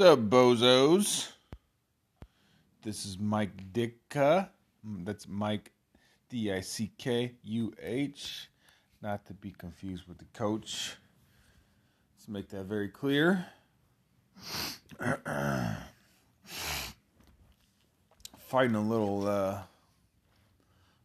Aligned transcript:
What's 0.00 0.12
up, 0.12 0.30
bozos? 0.30 1.28
This 2.82 3.04
is 3.04 3.18
Mike 3.18 3.70
Dicka. 3.74 4.48
That's 4.82 5.28
Mike 5.28 5.72
D 6.30 6.50
I 6.50 6.62
C 6.62 6.90
K 6.96 7.34
U 7.42 7.74
H. 7.82 8.48
Not 9.02 9.26
to 9.26 9.34
be 9.34 9.50
confused 9.50 10.08
with 10.08 10.16
the 10.16 10.24
coach. 10.32 10.94
Let's 12.16 12.28
make 12.28 12.48
that 12.48 12.64
very 12.64 12.88
clear. 12.88 13.44
Fighting 18.38 18.76
a 18.76 18.80
little, 18.80 19.28
uh, 19.28 19.58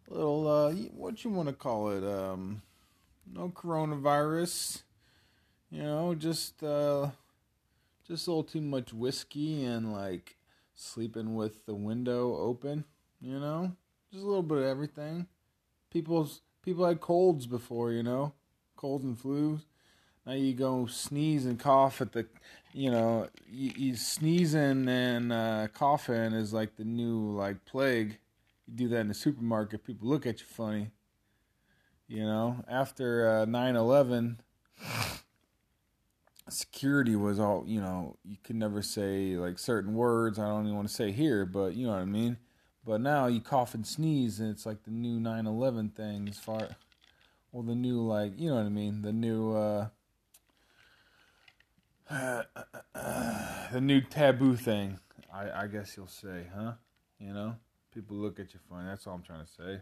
little, 0.07 0.47
uh, 0.47 0.71
what 0.71 1.21
you 1.21 1.31
want 1.31 1.49
to 1.49 1.53
call 1.53 1.89
it? 1.89 2.01
Um, 2.01 2.61
no 3.29 3.49
coronavirus. 3.49 4.83
You 5.69 5.83
know, 5.83 6.15
just, 6.15 6.63
uh, 6.63 7.09
just 8.07 8.27
a 8.27 8.29
little 8.29 8.43
too 8.43 8.61
much 8.61 8.93
whiskey 8.93 9.63
and 9.63 9.91
like 9.91 10.37
sleeping 10.75 11.35
with 11.35 11.65
the 11.65 11.75
window 11.75 12.35
open, 12.37 12.85
you 13.19 13.39
know? 13.39 13.71
Just 14.11 14.23
a 14.23 14.27
little 14.27 14.43
bit 14.43 14.59
of 14.59 14.65
everything. 14.65 15.27
People's 15.91 16.41
people 16.61 16.85
had 16.85 17.01
colds 17.01 17.47
before, 17.47 17.91
you 17.91 18.03
know? 18.03 18.33
Colds 18.75 19.05
and 19.05 19.17
flus. 19.17 19.61
Now 20.25 20.33
you 20.33 20.53
go 20.53 20.85
sneeze 20.87 21.45
and 21.45 21.59
cough 21.59 22.01
at 22.01 22.11
the 22.11 22.25
you 22.73 22.91
know, 22.91 23.29
you, 23.49 23.71
you 23.77 23.95
sneezing 23.95 24.89
and 24.89 25.31
uh, 25.31 25.67
coughing 25.73 26.33
is 26.33 26.51
like 26.53 26.75
the 26.75 26.83
new 26.83 27.31
like 27.31 27.63
plague. 27.65 28.17
You 28.67 28.73
do 28.75 28.87
that 28.89 28.99
in 28.99 29.07
the 29.07 29.13
supermarket, 29.13 29.85
people 29.85 30.09
look 30.09 30.25
at 30.25 30.41
you 30.41 30.45
funny. 30.45 30.91
You 32.07 32.23
know, 32.23 32.63
after 32.67 33.29
uh, 33.29 33.45
9/11 33.45 34.37
security 36.49 37.15
was 37.15 37.39
all 37.39 37.63
you 37.65 37.81
know 37.81 38.17
you 38.23 38.37
could 38.43 38.55
never 38.55 38.81
say 38.81 39.35
like 39.37 39.57
certain 39.57 39.95
words. 39.95 40.37
I 40.37 40.47
don't 40.47 40.65
even 40.65 40.75
want 40.75 40.87
to 40.87 40.93
say 40.93 41.11
here 41.11 41.45
but 41.45 41.75
you 41.75 41.87
know 41.87 41.93
what 41.93 42.01
i 42.01 42.05
mean? 42.05 42.37
But 42.85 43.01
now 43.01 43.25
you 43.25 43.41
cough 43.41 43.73
and 43.73 43.85
sneeze 43.85 44.39
and 44.39 44.51
it's 44.51 44.65
like 44.65 44.83
the 44.83 44.91
new 44.91 45.19
9-11 45.19 45.93
thing 45.95 46.27
as 46.29 46.37
far 46.37 46.67
well 47.51 47.63
the 47.63 47.73
new 47.73 47.99
like 48.01 48.39
you 48.39 48.49
know 48.49 48.55
what 48.55 48.65
i 48.65 48.69
mean? 48.69 49.01
The 49.01 49.13
new 49.13 49.55
uh 49.55 49.87
the 53.71 53.81
new 53.81 54.01
taboo 54.01 54.55
thing 54.55 54.99
i 55.33 55.63
i 55.63 55.67
guess 55.67 55.97
you'll 55.97 56.07
say 56.07 56.45
huh? 56.55 56.73
You 57.19 57.33
know? 57.33 57.55
People 57.91 58.17
look 58.17 58.39
at 58.39 58.53
you 58.53 58.59
funny 58.69 58.87
that's 58.87 59.07
all 59.07 59.15
i'm 59.15 59.23
trying 59.23 59.45
to 59.45 59.51
say 59.51 59.81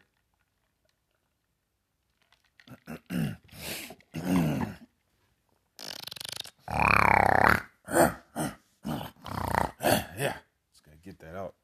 yeah, 10.17 10.35
just 10.71 10.83
gotta 10.85 10.97
get 11.03 11.19
that 11.19 11.35
out. 11.35 11.55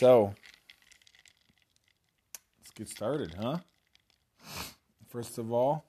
So, 0.00 0.32
let's 2.58 2.70
get 2.74 2.88
started, 2.88 3.34
huh? 3.38 3.58
First 5.10 5.36
of 5.36 5.52
all, 5.52 5.84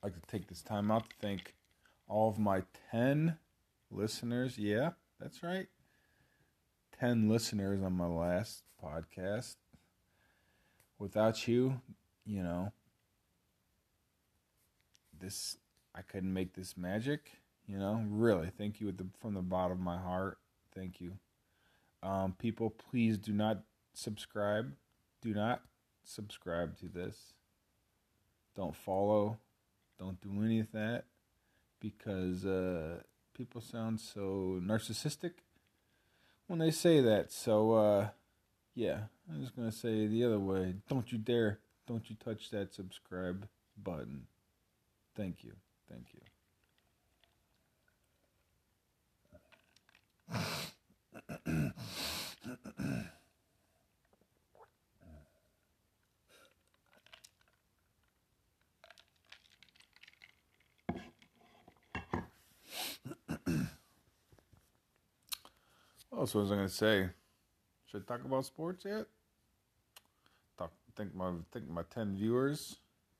I'd 0.00 0.12
like 0.12 0.14
to 0.14 0.30
take 0.30 0.46
this 0.46 0.62
time 0.62 0.92
out 0.92 1.10
to 1.10 1.16
thank 1.20 1.56
all 2.06 2.28
of 2.28 2.38
my 2.38 2.62
10 2.92 3.36
listeners. 3.90 4.56
Yeah, 4.56 4.90
that's 5.18 5.42
right. 5.42 5.66
10 7.00 7.28
listeners 7.28 7.82
on 7.82 7.94
my 7.94 8.06
last 8.06 8.62
podcast. 8.80 9.56
Without 11.00 11.48
you, 11.48 11.80
you 12.24 12.44
know, 12.44 12.72
this 15.18 15.56
I 15.92 16.02
couldn't 16.02 16.32
make 16.32 16.54
this 16.54 16.76
magic. 16.76 17.32
You 17.66 17.78
know, 17.78 18.04
really, 18.08 18.52
thank 18.56 18.80
you 18.80 18.92
the, 18.92 19.08
from 19.20 19.34
the 19.34 19.42
bottom 19.42 19.78
of 19.78 19.80
my 19.80 19.98
heart. 19.98 20.38
Thank 20.72 21.00
you. 21.00 21.18
Um, 22.06 22.34
people, 22.38 22.70
please 22.70 23.18
do 23.18 23.32
not 23.32 23.64
subscribe. 23.92 24.72
Do 25.22 25.34
not 25.34 25.62
subscribe 26.04 26.78
to 26.78 26.86
this. 26.86 27.32
Don't 28.54 28.76
follow. 28.76 29.38
Don't 29.98 30.20
do 30.20 30.44
any 30.44 30.60
of 30.60 30.70
that 30.70 31.06
because 31.80 32.46
uh, 32.46 33.00
people 33.34 33.60
sound 33.60 33.98
so 34.00 34.60
narcissistic 34.62 35.32
when 36.46 36.60
they 36.60 36.70
say 36.70 37.00
that. 37.00 37.32
So, 37.32 37.72
uh, 37.72 38.08
yeah, 38.76 39.00
I'm 39.28 39.40
just 39.40 39.56
going 39.56 39.68
to 39.68 39.76
say 39.76 40.06
the 40.06 40.24
other 40.24 40.38
way. 40.38 40.76
Don't 40.88 41.10
you 41.10 41.18
dare. 41.18 41.58
Don't 41.88 42.08
you 42.08 42.14
touch 42.24 42.50
that 42.50 42.72
subscribe 42.72 43.48
button. 43.82 44.26
Thank 45.16 45.42
you. 45.42 45.54
Thank 45.90 46.06
you. 46.14 46.20
oh, 66.12 66.24
so 66.24 66.38
what 66.38 66.42
was 66.42 66.52
I 66.52 66.54
going 66.54 66.68
to 66.68 66.74
say? 66.74 67.08
Should 67.86 68.02
I 68.02 68.14
talk 68.14 68.24
about 68.24 68.44
sports 68.44 68.84
yet? 68.84 69.06
Talk, 70.58 70.72
thank 70.96 71.14
my 71.14 71.32
thank 71.52 71.68
my 71.68 71.82
ten 71.90 72.16
viewers. 72.16 72.76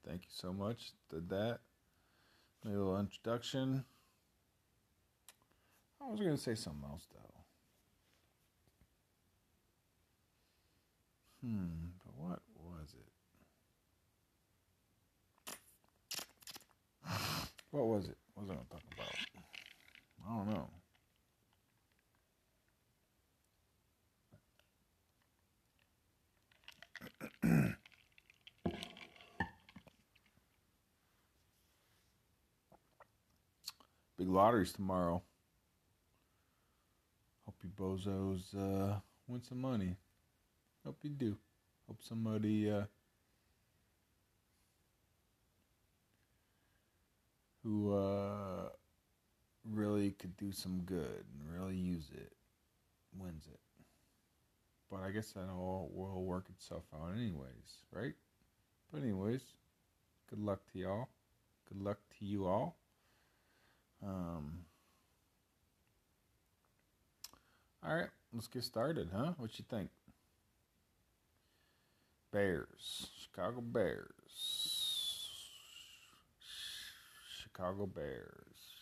Thank 0.06 0.22
you 0.22 0.30
so 0.30 0.52
much. 0.52 0.92
Did 1.10 1.28
that. 1.30 1.58
A 2.64 2.68
little 2.68 2.98
introduction. 2.98 3.84
I 6.00 6.10
was 6.10 6.20
going 6.20 6.36
to 6.36 6.40
say 6.40 6.54
something 6.54 6.84
else, 6.88 7.06
though. 7.12 7.35
Hmm, 11.44 11.92
but 12.04 12.14
what 12.16 12.40
was 12.58 12.94
it? 12.94 13.06
What 17.70 17.86
was 17.86 18.06
it? 18.06 18.16
What 18.34 18.46
was 18.46 18.50
I 18.50 18.54
to 18.54 18.68
talk 18.70 18.82
about? 18.94 19.14
I 20.24 20.28
don't 20.36 20.48
know. 27.42 27.72
Big 34.18 34.28
lotteries 34.28 34.72
tomorrow. 34.72 35.22
Hope 37.44 37.56
you 37.62 37.68
bozos 37.78 38.54
uh, 38.56 39.00
win 39.28 39.42
some 39.42 39.60
money. 39.60 39.96
Hope 40.86 40.98
you 41.02 41.10
do. 41.10 41.36
Hope 41.88 41.98
somebody 42.00 42.70
uh, 42.70 42.84
who 47.64 47.92
uh, 47.92 48.68
really 49.68 50.12
could 50.12 50.36
do 50.36 50.52
some 50.52 50.82
good 50.86 51.24
and 51.34 51.60
really 51.60 51.74
use 51.74 52.08
it 52.14 52.32
wins 53.18 53.46
it. 53.52 53.58
But 54.90 55.00
I 55.02 55.10
guess 55.10 55.32
that 55.32 55.48
all 55.50 55.90
will 55.92 56.22
work 56.22 56.46
itself 56.48 56.84
out, 56.94 57.10
anyways, 57.16 57.84
right? 57.90 58.14
But, 58.92 59.02
anyways, 59.02 59.42
good 60.30 60.38
luck 60.38 60.60
to 60.72 60.78
y'all. 60.78 61.08
Good 61.68 61.82
luck 61.82 61.98
to 62.18 62.24
you 62.24 62.46
all. 62.46 62.76
Um, 64.04 64.60
all 67.84 67.96
right, 67.96 68.10
let's 68.32 68.46
get 68.46 68.62
started, 68.62 69.08
huh? 69.12 69.32
What 69.38 69.58
you 69.58 69.64
think? 69.68 69.90
Bears, 72.36 73.06
Chicago 73.18 73.62
Bears, 73.62 74.10
Chicago 77.40 77.86
Bears. 77.86 78.74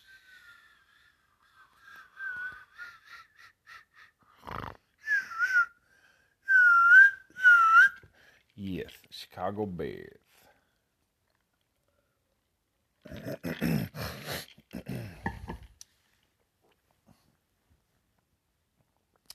Yes, 8.57 8.91
Chicago 9.09 9.65
Bears. 9.65 10.19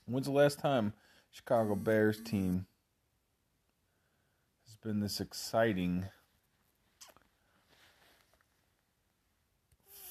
When's 0.05 0.27
the 0.27 0.31
last 0.31 0.59
time 0.59 0.93
Chicago 1.31 1.73
Bears 1.73 2.21
team 2.21 2.67
been 4.81 4.99
this 4.99 5.21
exciting 5.21 6.07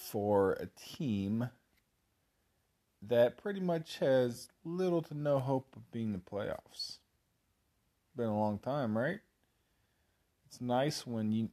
for 0.08 0.52
a 0.54 0.66
team 0.66 1.50
that 3.02 3.36
pretty 3.36 3.60
much 3.60 3.98
has 3.98 4.48
little 4.64 5.02
to 5.02 5.14
no 5.14 5.38
hope 5.38 5.74
of 5.76 5.90
being 5.90 6.12
the 6.12 6.18
playoffs? 6.18 6.98
Been 8.16 8.26
a 8.26 8.38
long 8.38 8.58
time, 8.58 8.96
right? 8.96 9.20
It's 10.46 10.60
nice 10.60 11.06
when 11.06 11.32
you 11.32 11.48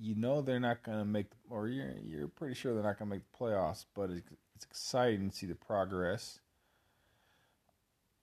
you 0.00 0.14
know 0.14 0.40
they're 0.40 0.60
not 0.60 0.82
going 0.82 0.98
to 0.98 1.04
make, 1.04 1.26
or 1.50 1.68
you're 1.68 1.94
you're 2.04 2.28
pretty 2.28 2.54
sure 2.54 2.74
they're 2.74 2.82
not 2.82 2.98
going 2.98 3.10
to 3.10 3.16
make 3.16 3.32
the 3.32 3.38
playoffs. 3.38 3.84
But 3.94 4.10
it's, 4.10 4.22
it's 4.54 4.64
exciting 4.64 5.30
to 5.30 5.36
see 5.36 5.46
the 5.46 5.54
progress. 5.54 6.40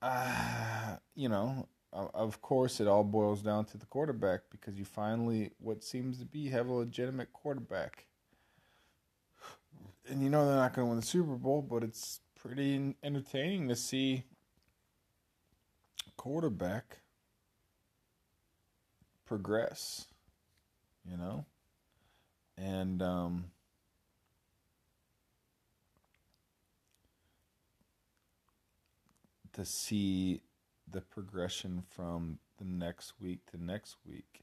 Uh, 0.01 0.95
you 1.15 1.29
know, 1.29 1.67
of 1.91 2.41
course, 2.41 2.79
it 2.79 2.87
all 2.87 3.03
boils 3.03 3.41
down 3.41 3.65
to 3.65 3.77
the 3.77 3.85
quarterback 3.85 4.41
because 4.51 4.77
you 4.77 4.85
finally 4.85 5.51
what 5.59 5.83
seems 5.83 6.19
to 6.19 6.25
be 6.25 6.49
have 6.49 6.67
a 6.67 6.73
legitimate 6.73 7.33
quarterback. 7.33 8.05
And 10.07 10.23
you 10.23 10.29
know 10.29 10.45
they're 10.45 10.55
not 10.55 10.73
going 10.73 10.85
to 10.87 10.89
win 10.89 10.99
the 10.99 11.05
Super 11.05 11.35
Bowl, 11.35 11.61
but 11.61 11.83
it's 11.83 12.21
pretty 12.35 12.95
entertaining 13.03 13.67
to 13.69 13.75
see 13.75 14.23
quarterback 16.17 16.99
progress, 19.25 20.07
you 21.09 21.17
know? 21.17 21.45
And 22.57 23.01
um 23.01 23.45
to 29.53 29.65
see 29.65 30.41
the 30.91 31.01
progression 31.01 31.83
from 31.95 32.39
the 32.57 32.65
next 32.65 33.13
week 33.19 33.39
to 33.51 33.63
next 33.63 33.97
week 34.05 34.41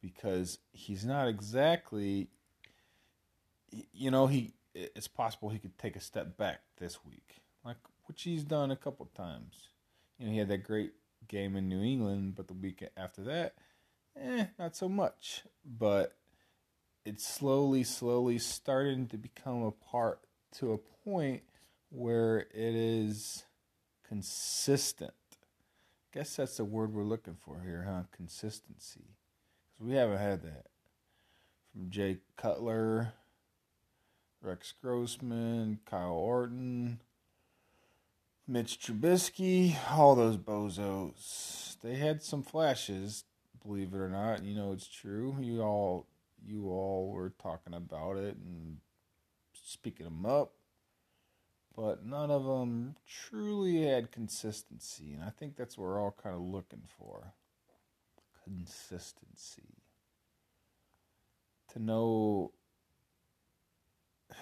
because 0.00 0.58
he's 0.72 1.04
not 1.04 1.28
exactly 1.28 2.28
you 3.92 4.10
know 4.10 4.26
he 4.26 4.52
it's 4.74 5.08
possible 5.08 5.48
he 5.48 5.58
could 5.58 5.76
take 5.78 5.96
a 5.96 6.00
step 6.00 6.36
back 6.36 6.60
this 6.78 7.04
week 7.04 7.36
like 7.64 7.76
which 8.06 8.22
he's 8.22 8.44
done 8.44 8.70
a 8.70 8.76
couple 8.76 9.06
times. 9.16 9.68
You 10.18 10.26
know 10.26 10.32
he 10.32 10.38
had 10.38 10.48
that 10.48 10.64
great 10.64 10.92
game 11.26 11.56
in 11.56 11.68
New 11.68 11.82
England 11.82 12.34
but 12.36 12.48
the 12.48 12.54
week 12.54 12.84
after 12.96 13.22
that 13.24 13.54
eh 14.20 14.46
not 14.58 14.76
so 14.76 14.88
much. 14.88 15.42
But 15.64 16.16
it's 17.04 17.26
slowly 17.26 17.84
slowly 17.84 18.38
starting 18.38 19.06
to 19.08 19.16
become 19.16 19.62
a 19.62 19.70
part 19.70 20.20
to 20.58 20.72
a 20.72 20.78
point 20.78 21.42
where 21.90 22.40
it 22.40 22.74
is 22.74 23.44
consistent 24.06 25.14
guess 26.14 26.36
that's 26.36 26.58
the 26.58 26.64
word 26.64 26.94
we're 26.94 27.02
looking 27.02 27.36
for 27.44 27.60
here, 27.64 27.84
huh? 27.88 28.02
Consistency. 28.14 29.16
Because 29.72 29.90
we 29.90 29.96
haven't 29.96 30.18
had 30.18 30.42
that. 30.42 30.66
From 31.72 31.90
Jay 31.90 32.18
Cutler, 32.36 33.14
Rex 34.40 34.72
Grossman, 34.80 35.80
Kyle 35.84 36.12
Orton, 36.12 37.00
Mitch 38.46 38.78
Trubisky, 38.78 39.74
all 39.90 40.14
those 40.14 40.36
bozos. 40.36 41.76
They 41.82 41.96
had 41.96 42.22
some 42.22 42.44
flashes, 42.44 43.24
believe 43.66 43.92
it 43.92 43.98
or 43.98 44.08
not. 44.08 44.44
You 44.44 44.54
know 44.54 44.72
it's 44.72 44.86
true. 44.86 45.36
You 45.40 45.62
all 45.62 46.06
you 46.46 46.68
all 46.68 47.10
were 47.10 47.32
talking 47.42 47.74
about 47.74 48.18
it 48.18 48.36
and 48.36 48.76
speaking 49.52 50.04
them 50.04 50.24
up 50.24 50.52
but 51.76 52.04
none 52.04 52.30
of 52.30 52.44
them 52.44 52.96
truly 53.06 53.82
had 53.82 54.12
consistency. 54.12 55.12
And 55.12 55.24
I 55.24 55.30
think 55.30 55.56
that's 55.56 55.76
what 55.76 55.84
we're 55.84 56.00
all 56.00 56.16
kind 56.22 56.34
of 56.34 56.40
looking 56.42 56.82
for 56.98 57.34
consistency. 58.44 59.82
To 61.72 61.78
know, 61.80 62.52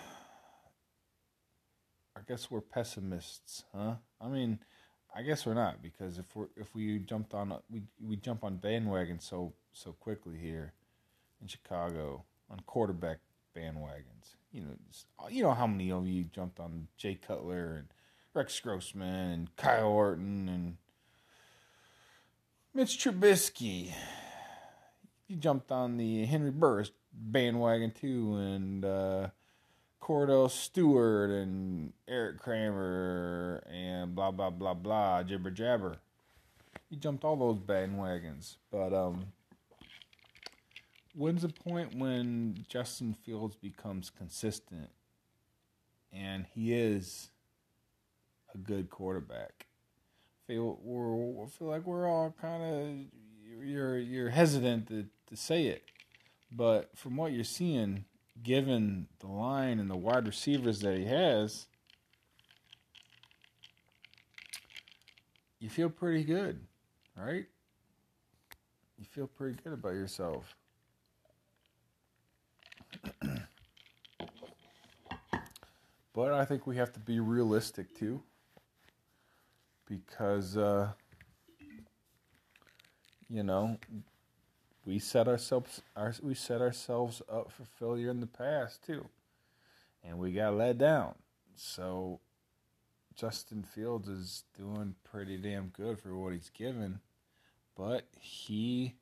I 2.17 2.21
guess 2.29 2.51
we're 2.51 2.61
pessimists, 2.61 3.65
huh? 3.75 3.95
I 4.21 4.29
mean, 4.29 4.59
I 5.15 5.23
guess 5.23 5.47
we're 5.47 5.55
not 5.55 5.83
because 5.83 6.19
if 6.19 6.37
we 6.37 6.47
if 6.57 6.75
we 6.75 6.99
jumped 6.99 7.35
on 7.35 7.55
we 7.71 7.83
we 8.01 8.17
jump 8.17 8.45
on 8.45 8.57
bandwagon 8.57 9.21
so 9.21 9.53
so 9.73 9.93
quickly 9.93 10.39
here 10.39 10.73
in 11.41 11.49
Chicago 11.49 12.25
on 12.51 12.61
quarterback 12.61 13.19
bandwagons 13.57 14.37
you 14.53 14.63
know, 14.63 15.29
you 15.31 15.43
know 15.43 15.55
how 15.55 15.67
many 15.67 15.91
of 15.91 16.07
you 16.07 16.25
jumped 16.25 16.61
on 16.61 16.89
Jay 16.97 17.15
Cutler 17.15 17.77
and 17.77 17.89
Rex 18.35 18.61
Grossman 18.61 19.31
and 19.31 19.57
Kyle 19.57 19.89
Orton 19.89 20.49
and 20.49 20.77
Mitch 22.75 22.99
Trubisky. 22.99 23.93
You 25.27 25.37
jumped 25.37 25.73
on 25.73 25.97
the 25.97 26.27
Henry 26.27 26.51
Burris 26.51 26.91
bandwagon 27.13 27.91
too, 27.91 28.35
and 28.37 28.85
uh, 28.85 29.29
Kordell 30.03 30.51
Stewart 30.51 31.31
and 31.31 31.93
Erik 32.07 32.39
Kramer 32.39 33.65
and 33.71 34.15
blah 34.15 34.31
blah 34.31 34.51
blah 34.51 34.75
blah 34.75 35.23
jibber 35.23 35.51
jabber. 35.51 35.97
You 36.91 36.99
jumped 36.99 37.25
all 37.25 37.37
those 37.37 37.59
bandwagons, 37.59 38.57
but 38.71 38.93
um, 38.93 39.27
when's 41.15 41.43
the 41.43 41.49
point 41.49 41.95
when 41.95 42.65
Justin 42.69 43.15
Fields 43.15 43.57
becomes 43.57 44.11
consistent 44.11 44.91
and 46.13 46.47
he 46.55 46.73
is 46.73 47.31
a 48.55 48.59
good 48.59 48.91
quarterback? 48.91 49.67
Feel 50.47 50.79
we're 50.83 51.47
feel 51.47 51.69
like 51.69 51.87
we're 51.87 52.09
all 52.09 52.35
kind 52.41 52.63
of 52.63 53.65
you're 53.65 53.99
you're 53.99 54.31
hesitant 54.31 54.89
to, 54.89 55.07
to 55.29 55.37
say 55.37 55.67
it, 55.67 55.85
but 56.51 56.91
from 56.97 57.17
what 57.17 57.33
you're 57.33 57.45
seeing, 57.45 58.05
given 58.43 59.07
the 59.21 59.29
line 59.29 59.79
and 59.79 59.89
the 59.89 59.97
wide 59.97 60.27
receivers 60.27 60.81
that 60.81 60.99
he 60.99 61.05
has, 61.05 61.67
you 65.61 65.71
feel 65.71 65.89
pretty 65.89 66.25
good, 66.25 66.61
right? 67.17 67.47
You 68.99 69.05
feel 69.05 69.29
pretty 69.29 69.59
good 69.63 69.73
about 69.73 69.95
yourself. 69.95 70.57
But 76.15 76.33
I 76.33 76.45
think 76.45 76.67
we 76.67 76.77
have 76.77 76.93
to 76.93 77.01
be 77.01 77.21
realistic 77.21 77.95
too, 77.97 78.23
because 79.89 80.57
uh, 80.57 80.93
you 83.29 83.43
know 83.43 83.79
we 84.85 84.99
set 84.99 85.29
ourselves 85.29 85.83
our, 85.97 86.15
we 86.23 86.35
set 86.35 86.61
ourselves 86.61 87.23
up 87.31 87.51
for 87.53 87.65
failure 87.65 88.11
in 88.11 88.21
the 88.21 88.27
past 88.27 88.85
too, 88.85 89.09
and 90.05 90.19
we 90.19 90.33
got 90.33 90.55
let 90.55 90.79
down. 90.79 91.15
So 91.55 92.21
Justin 93.15 93.63
Fields 93.63 94.09
is 94.09 94.45
doing 94.57 94.95
pretty 95.05 95.37
damn 95.37 95.69
good 95.69 95.99
for 95.99 96.17
what 96.17 96.33
he's 96.33 96.51
given, 96.51 97.01
but 97.77 98.07
he 98.19 98.95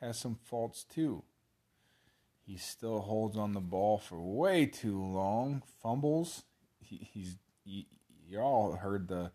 has 0.00 0.18
some 0.18 0.38
faults 0.44 0.84
too. 0.84 1.22
He 2.48 2.56
still 2.56 3.00
holds 3.00 3.36
on 3.36 3.52
the 3.52 3.60
ball 3.60 3.98
for 3.98 4.18
way 4.18 4.64
too 4.64 4.98
long. 4.98 5.62
Fumbles. 5.82 6.44
He, 6.80 6.96
he's 7.12 7.36
he, 7.62 7.86
you 8.26 8.40
all 8.40 8.72
heard 8.72 9.06
the 9.08 9.32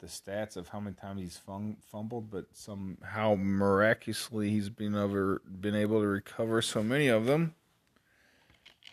the 0.00 0.06
stats 0.06 0.54
of 0.58 0.68
how 0.68 0.78
many 0.78 0.94
times 0.94 1.22
he's 1.22 1.38
fum, 1.38 1.78
fumbled, 1.90 2.30
but 2.30 2.44
somehow 2.52 3.36
miraculously 3.38 4.50
he's 4.50 4.68
been 4.68 4.94
over 4.94 5.40
been 5.60 5.74
able 5.74 6.02
to 6.02 6.06
recover 6.06 6.60
so 6.60 6.82
many 6.82 7.08
of 7.08 7.24
them. 7.24 7.54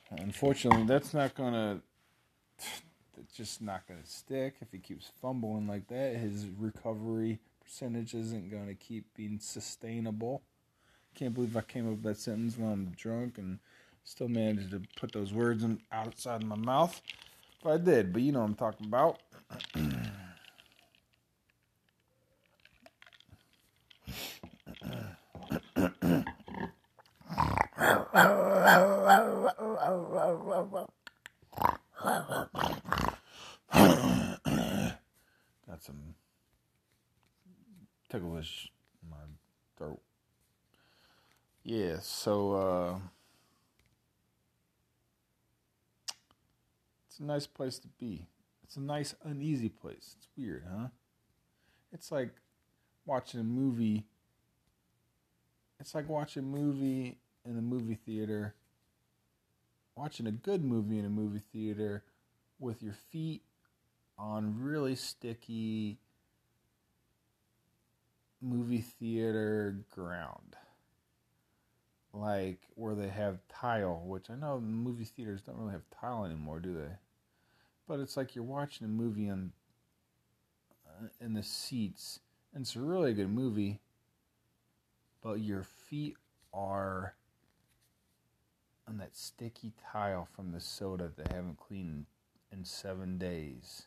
Unfortunately, 0.10 0.86
that's 0.86 1.14
not 1.14 1.36
gonna. 1.36 1.82
That's 3.18 3.34
just 3.36 3.62
not 3.62 3.86
gonna 3.90 4.06
stick 4.06 4.56
if 4.62 4.72
he 4.72 4.78
keeps 4.78 5.12
fumbling 5.22 5.68
like 5.68 5.90
that. 5.90 6.16
His 6.16 6.48
recovery 6.58 7.40
percentage 7.62 8.14
isn't 8.14 8.50
gonna 8.50 8.76
keep 8.76 9.14
being 9.16 9.38
sustainable. 9.42 10.44
Can't 11.16 11.34
believe 11.34 11.58
I 11.58 11.62
came 11.62 11.86
up 11.86 11.92
with 11.92 12.04
that 12.04 12.18
sentence 12.18 12.58
while 12.58 12.72
I'm 12.72 12.94
drunk 12.96 13.38
and 13.38 13.60
still 14.06 14.30
managed 14.30 14.72
to 14.72 14.82
put 14.96 15.12
those 15.12 15.34
words 15.34 15.64
in, 15.64 15.82
outside 15.92 16.44
my 16.44 16.56
mouth. 16.56 17.02
But 17.64 17.74
I 17.74 17.78
did, 17.78 18.14
but 18.14 18.22
you 18.22 18.32
know 18.32 18.40
what 18.40 18.46
I'm 18.46 18.56
talking 18.56 18.88
about. 18.88 19.20
Got 35.68 35.84
some 35.84 36.16
ticklish 38.10 38.72
in 39.04 39.10
my 39.10 39.18
throat. 39.78 40.02
Yeah, 41.64 42.00
so 42.02 42.54
uh, 42.54 43.00
it's 47.08 47.20
a 47.20 47.24
nice 47.24 47.48
place 47.48 47.78
to 47.80 47.88
be. 48.00 48.28
It's 48.64 48.78
a 48.78 48.82
nice, 48.82 49.16
uneasy 49.24 49.70
place. 49.70 50.16
It's 50.18 50.28
weird, 50.38 50.64
huh? 50.70 50.88
It's 51.92 52.12
like 52.12 52.30
watching 53.06 53.40
a 53.40 53.44
movie. 53.44 54.06
It's 55.80 55.96
like 55.96 56.08
watching 56.08 56.44
a 56.44 56.46
movie 56.46 57.18
in 57.46 57.58
a 57.58 57.62
movie 57.62 57.96
theater, 58.06 58.56
watching 59.96 60.28
a 60.28 60.32
good 60.32 60.64
movie 60.64 61.00
in 61.00 61.06
a 61.06 61.10
movie 61.10 61.42
theater 61.52 62.04
with 62.60 62.82
your 62.84 62.96
feet 63.12 63.44
on 64.18 64.60
really 64.60 64.96
sticky 64.96 66.00
movie 68.42 68.82
theater 68.82 69.76
ground 69.90 70.56
like 72.14 72.60
where 72.76 72.96
they 72.96 73.10
have 73.10 73.40
tile, 73.48 74.02
which 74.06 74.30
I 74.30 74.36
know 74.36 74.60
movie 74.60 75.06
theaters 75.06 75.42
don't 75.42 75.58
really 75.58 75.74
have 75.74 75.90
tile 76.00 76.26
anymore, 76.26 76.60
do 76.60 76.74
they? 76.74 76.94
But 77.88 78.00
it's 78.00 78.18
like 78.18 78.36
you're 78.36 78.44
watching 78.44 78.86
a 78.86 78.90
movie 78.90 79.30
on 79.30 79.52
uh, 80.88 81.08
in 81.22 81.34
the 81.34 81.44
seats, 81.44 82.20
and 82.54 82.62
it's 82.62 82.76
a 82.76 82.82
really 82.82 83.14
good 83.14 83.30
movie. 83.30 83.80
But 85.22 85.42
your 85.42 85.64
feet 85.64 86.16
are 86.54 87.16
on 88.88 88.98
that 88.98 89.16
sticky 89.16 89.74
tile 89.92 90.28
from 90.36 90.52
the 90.52 90.60
soda 90.60 91.12
that 91.16 91.30
they 91.30 91.36
haven't 91.36 91.58
cleaned 91.58 92.06
in 92.52 92.66
seven 92.66 93.18
days. 93.18 93.84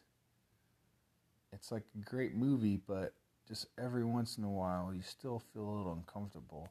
It's 1.53 1.73
like 1.73 1.85
a 1.95 2.05
great 2.09 2.35
movie, 2.35 2.81
but 2.87 3.15
just 3.49 3.67
every 3.79 4.05
once 4.05 4.39
in 4.39 4.45
a 4.45 4.51
while 4.51 4.93
you 4.95 5.03
still 5.03 5.43
feel 5.53 5.63
a 5.63 5.75
little 5.77 5.93
uncomfortable 5.93 6.69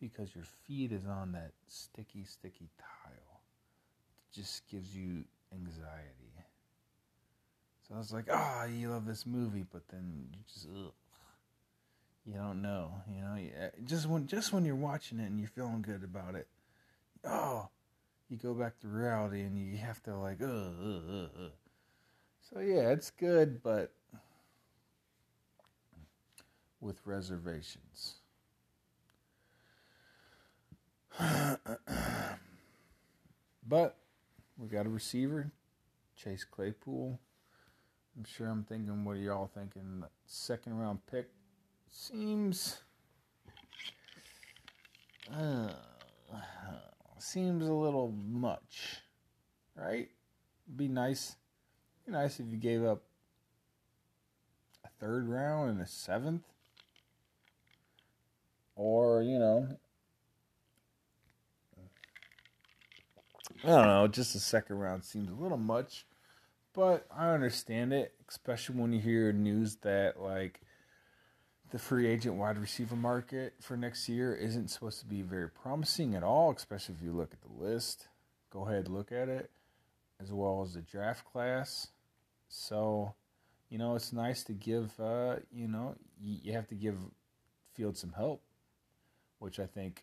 because 0.00 0.34
your 0.34 0.44
feet 0.66 0.92
is 0.92 1.06
on 1.06 1.32
that 1.32 1.52
sticky, 1.68 2.24
sticky 2.24 2.70
tile. 2.78 3.40
It 4.30 4.40
just 4.40 4.66
gives 4.68 4.96
you 4.96 5.24
anxiety. 5.52 6.30
So 7.86 7.94
I 7.94 7.98
was 7.98 8.12
like, 8.12 8.26
ah, 8.32 8.62
oh, 8.62 8.66
you 8.66 8.90
love 8.90 9.04
this 9.04 9.26
movie, 9.26 9.64
but 9.70 9.82
then 9.88 10.28
you 10.32 10.38
just, 10.52 10.68
ugh, 10.68 10.92
you 12.24 12.34
don't 12.34 12.62
know, 12.62 12.92
you 13.12 13.20
know, 13.20 13.70
just 13.84 14.06
when 14.06 14.26
just 14.26 14.52
when 14.52 14.64
you're 14.64 14.76
watching 14.76 15.18
it 15.18 15.26
and 15.26 15.40
you're 15.40 15.48
feeling 15.48 15.82
good 15.82 16.04
about 16.04 16.34
it, 16.36 16.46
oh, 17.24 17.68
you 18.28 18.36
go 18.36 18.54
back 18.54 18.78
to 18.80 18.88
reality 18.88 19.40
and 19.40 19.58
you 19.58 19.76
have 19.78 20.02
to 20.04 20.16
like, 20.16 20.40
ugh, 20.40 20.48
ugh, 20.48 21.02
ugh, 21.10 21.30
ugh. 21.36 21.52
So 22.52 22.60
yeah, 22.60 22.90
it's 22.90 23.10
good, 23.10 23.62
but 23.62 23.92
with 26.80 27.00
reservations. 27.04 28.19
But 33.66 33.96
we 34.58 34.68
got 34.68 34.86
a 34.86 34.88
receiver, 34.88 35.52
Chase 36.16 36.44
Claypool. 36.44 37.18
I'm 38.16 38.24
sure 38.24 38.48
I'm 38.48 38.64
thinking, 38.64 39.04
what 39.04 39.16
are 39.16 39.20
y'all 39.20 39.50
thinking? 39.54 40.04
Second 40.26 40.78
round 40.78 41.06
pick 41.10 41.30
seems 41.90 42.82
uh, 45.34 45.68
seems 47.18 47.66
a 47.66 47.72
little 47.72 48.12
much, 48.12 48.98
right? 49.76 50.08
Be 50.76 50.88
nice, 50.88 51.36
be 52.04 52.12
nice 52.12 52.40
if 52.40 52.46
you 52.50 52.56
gave 52.56 52.84
up 52.84 53.02
a 54.84 54.88
third 55.00 55.28
round 55.28 55.70
and 55.70 55.80
a 55.80 55.86
seventh, 55.86 56.44
or 58.74 59.22
you 59.22 59.38
know, 59.38 59.68
I 63.62 63.66
don't 63.66 63.86
know, 63.86 64.08
just 64.08 64.34
a 64.34 64.40
second 64.40 64.78
round 64.78 65.04
seems 65.04 65.30
a 65.30 65.34
little 65.34 65.58
much, 65.58 66.06
but 66.72 67.06
I 67.14 67.30
understand 67.30 67.92
it, 67.92 68.14
especially 68.28 68.76
when 68.76 68.92
you 68.92 69.00
hear 69.00 69.32
news 69.32 69.76
that 69.82 70.20
like 70.20 70.62
the 71.70 71.78
free 71.78 72.06
agent 72.06 72.36
wide 72.36 72.56
receiver 72.56 72.96
market 72.96 73.54
for 73.60 73.76
next 73.76 74.08
year 74.08 74.34
isn't 74.34 74.68
supposed 74.68 74.98
to 75.00 75.06
be 75.06 75.20
very 75.20 75.50
promising 75.50 76.14
at 76.14 76.22
all, 76.22 76.50
especially 76.50 76.94
if 76.94 77.02
you 77.02 77.12
look 77.12 77.34
at 77.34 77.42
the 77.42 77.64
list. 77.64 78.08
Go 78.50 78.66
ahead, 78.66 78.88
look 78.88 79.12
at 79.12 79.28
it, 79.28 79.50
as 80.20 80.32
well 80.32 80.62
as 80.62 80.72
the 80.72 80.80
draft 80.80 81.24
class. 81.30 81.88
So, 82.48 83.14
you 83.68 83.76
know, 83.76 83.94
it's 83.94 84.12
nice 84.12 84.42
to 84.44 84.52
give, 84.52 84.98
uh, 84.98 85.36
you 85.52 85.68
know, 85.68 85.96
you 86.20 86.52
have 86.54 86.66
to 86.68 86.74
give 86.74 86.96
Field 87.74 87.96
some 87.96 88.12
help, 88.16 88.42
which 89.38 89.60
I 89.60 89.66
think 89.66 90.02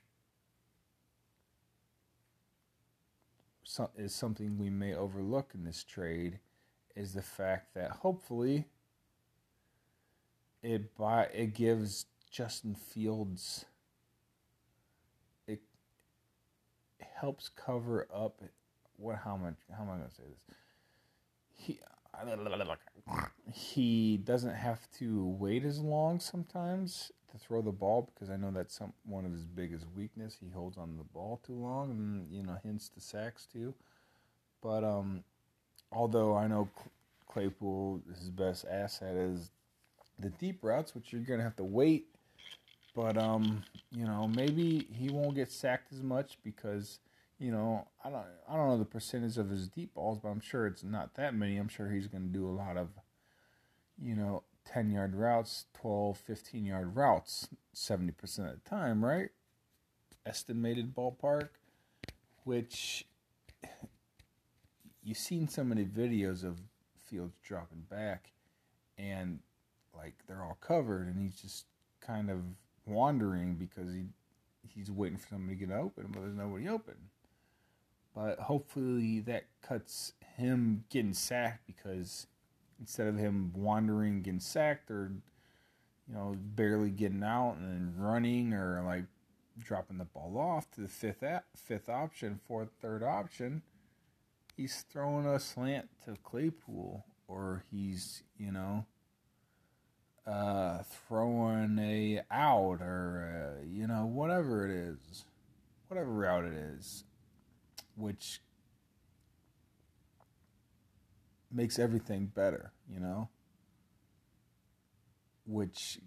is 3.97 4.13
something 4.13 4.57
we 4.57 4.69
may 4.69 4.93
overlook 4.93 5.51
in 5.53 5.63
this 5.63 5.83
trade 5.83 6.39
is 6.95 7.13
the 7.13 7.21
fact 7.21 7.74
that 7.75 7.91
hopefully 7.91 8.65
it 10.63 10.95
by 10.95 11.25
it 11.25 11.53
gives 11.53 12.05
Justin 12.31 12.75
Fields 12.75 13.65
it, 15.47 15.62
helps 17.00 17.50
cover 17.50 18.07
up 18.13 18.41
what 18.97 19.17
how 19.24 19.38
much 19.38 19.55
how 19.75 19.83
am 19.83 19.89
I 19.89 19.97
going 19.97 20.09
to 20.09 20.15
say 20.15 20.24
this? 20.47 20.57
He 21.53 21.79
he 23.53 24.17
doesn't 24.17 24.55
have 24.55 24.89
to 25.00 25.25
wait 25.39 25.63
as 25.63 25.79
long 25.79 26.19
sometimes 26.19 27.12
to 27.31 27.38
throw 27.38 27.62
the 27.62 27.71
ball 27.71 28.09
because 28.13 28.29
I 28.29 28.38
know 28.38 28.51
that's 28.51 28.75
some 28.75 28.93
one 29.05 29.25
of 29.25 29.31
his 29.31 29.45
biggest 29.45 29.86
weakness. 29.95 30.38
He 30.41 30.50
holds 30.50 30.77
on 30.77 30.97
the 30.97 31.03
ball 31.03 31.39
too 31.45 31.53
long, 31.55 31.91
and 31.91 32.31
you 32.31 32.43
know, 32.43 32.57
hence 32.63 32.89
the 32.93 33.01
sacks 33.01 33.45
too. 33.45 33.74
But 34.62 34.83
um, 34.83 35.24
although 35.91 36.36
I 36.36 36.47
know 36.47 36.69
Claypool, 37.29 38.01
his 38.09 38.29
best 38.29 38.65
asset 38.69 39.15
is 39.15 39.51
the 40.19 40.29
deep 40.29 40.63
routes, 40.63 40.95
which 40.95 41.13
you're 41.13 41.21
gonna 41.21 41.43
have 41.43 41.55
to 41.57 41.63
wait. 41.63 42.07
But 42.95 43.17
um, 43.17 43.63
you 43.91 44.05
know, 44.05 44.27
maybe 44.27 44.88
he 44.91 45.09
won't 45.09 45.36
get 45.36 45.51
sacked 45.51 45.93
as 45.93 46.01
much 46.01 46.38
because 46.43 47.00
you 47.39 47.51
know 47.51 47.88
I 48.03 48.10
don't 48.10 48.25
I 48.50 48.56
don't 48.56 48.67
know 48.67 48.77
the 48.77 48.86
percentage 48.86 49.38
of 49.38 49.50
his 49.50 49.67
deep 49.67 49.94
balls, 49.94 50.20
but 50.22 50.29
I'm 50.29 50.39
sure 50.39 50.67
it's 50.67 50.84
not 50.84 51.15
that 51.15 51.34
many. 51.34 51.58
I'm 51.58 51.67
sure 51.67 51.89
he's 51.89 52.08
gonna 52.08 52.25
do 52.25 52.48
a 52.48 52.51
lot 52.51 52.77
of 52.77 52.89
you 54.01 54.15
know 54.15 54.44
10 54.65 54.91
yard 54.91 55.15
routes, 55.15 55.65
12, 55.74 56.17
15 56.17 56.65
yard 56.65 56.96
routes 56.96 57.48
70% 57.74 58.12
of 58.22 58.63
the 58.63 58.70
time, 58.70 59.03
right? 59.03 59.29
Estimated 60.25 60.94
ballpark, 60.94 61.50
which 62.44 63.06
you've 65.03 65.17
seen 65.17 65.48
so 65.48 65.63
many 65.63 65.86
videos 65.86 66.44
of 66.44 66.60
Fields 67.06 67.38
dropping 67.41 67.86
back 67.89 68.34
and 68.98 69.39
like 69.96 70.15
they're 70.27 70.44
all 70.44 70.58
covered 70.60 71.08
and 71.08 71.17
he's 71.17 71.39
just 71.39 71.65
kind 72.01 72.29
of 72.29 72.39
wandering 72.86 73.56
because 73.56 73.94
he 73.94 74.03
he's 74.67 74.91
waiting 74.91 75.17
for 75.17 75.29
somebody 75.29 75.58
to 75.58 75.65
get 75.65 75.74
open, 75.74 76.08
but 76.12 76.22
there's 76.22 76.36
nobody 76.36 76.67
open. 76.67 76.96
But 78.17 78.39
hopefully 78.39 79.19
that 79.21 79.43
cuts 79.62 80.13
him 80.38 80.86
getting 80.89 81.13
sacked 81.13 81.67
because 81.67 82.25
instead 82.79 83.05
of 83.05 83.15
him 83.15 83.51
wandering, 83.55 84.24
getting 84.24 84.39
sacked, 84.39 84.89
or 84.89 85.12
you 86.07 86.15
know 86.15 86.36
barely 86.36 86.89
getting 86.89 87.21
out 87.21 87.57
and 87.59 87.67
then 87.67 87.93
running, 87.95 88.53
or 88.53 88.81
like 88.83 89.03
dropping 89.59 90.00
the 90.00 90.05
ball 90.05 90.36
off 90.36 90.71
to 90.71 90.81
the 90.81 90.88
fifth 90.88 91.24
fifth 91.55 91.89
option, 91.89 92.39
fourth 92.47 92.69
third 92.81 93.03
option, 93.03 93.62
he's 94.55 94.83
throwing 94.91 95.27
a 95.27 95.39
slant 95.39 95.88
to 96.05 96.15
Claypool, 96.24 97.05
or 97.27 97.65
he's 97.69 98.24
you 98.39 98.51
know 98.51 98.88
uh, 100.25 100.81
throwing 101.07 101.77
a 101.77 102.24
out, 102.31 102.81
or 102.81 103.59
uh, 103.62 103.63
you 103.63 103.86
know 103.86 104.07
whatever 104.07 104.65
it 104.65 104.71
is, 104.71 105.25
whatever 105.88 106.12
route 106.12 106.45
it 106.45 106.53
is, 106.53 107.03
which 107.98 108.42
makes 111.51 111.80
everything 111.80 112.32
better, 112.34 112.72
you 112.89 113.00
know? 113.00 113.30
Which 115.46 116.00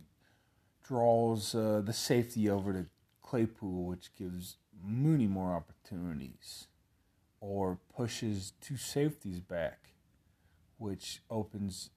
draws 0.87 1.54
uh, 1.54 1.82
the 1.85 1.92
safety 1.92 2.49
over 2.49 2.73
to 2.73 2.87
Claypool, 3.23 3.87
which 3.87 4.14
gives 4.16 4.56
Mooney 4.82 5.26
more 5.26 5.54
opportunities, 5.54 6.66
or 7.40 7.78
pushes 7.94 8.52
two 8.61 8.76
safeties 8.76 9.40
back, 9.40 9.90
which 10.78 11.23
opens 11.30 11.90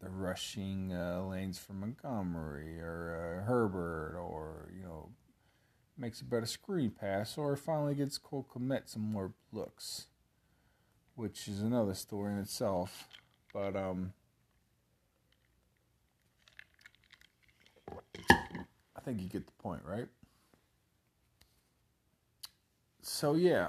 the 0.00 0.08
rushing 0.08 0.92
uh, 0.92 1.22
lanes 1.28 1.58
for 1.58 1.74
Montgomery 1.74 2.80
or 2.80 3.40
uh, 3.42 3.46
Herbert, 3.46 4.16
or 4.18 4.70
you 4.74 4.82
know, 4.82 5.10
makes 6.00 6.20
a 6.20 6.24
better 6.24 6.46
screen 6.46 6.90
pass, 6.90 7.36
or 7.36 7.54
finally 7.56 7.94
gets 7.94 8.18
Cole 8.18 8.46
Kmet 8.52 8.88
some 8.88 9.12
more 9.12 9.32
looks 9.52 10.06
which 11.20 11.48
is 11.48 11.60
another 11.60 11.92
story 11.92 12.32
in 12.32 12.38
itself. 12.38 13.06
But 13.52 13.76
um, 13.76 14.14
I 17.90 19.00
think 19.04 19.20
you 19.20 19.28
get 19.28 19.44
the 19.44 19.52
point, 19.62 19.82
right? 19.84 20.08
So 23.02 23.34
yeah, 23.34 23.68